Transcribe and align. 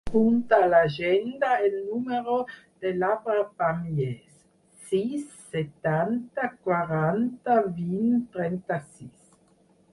Apunta 0.03 0.57
a 0.67 0.67
l'agenda 0.69 1.49
el 1.67 1.75
número 1.89 2.37
de 2.85 2.93
l'Abrar 3.03 3.43
Pamies: 3.61 4.41
sis, 4.89 5.29
setanta, 5.53 6.51
quaranta, 6.65 7.63
vint, 7.81 8.21
trenta-sis. 8.39 9.17